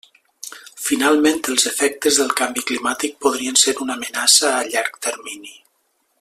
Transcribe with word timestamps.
Finalment, 0.85 1.37
els 1.55 1.67
efectes 1.71 2.17
del 2.21 2.31
canvi 2.41 2.65
climàtic 2.71 3.21
podrien 3.27 3.61
ser 3.65 3.75
una 3.87 3.99
amenaça 4.01 4.53
a 4.55 4.65
llarg 4.73 4.99
termini. 5.11 5.55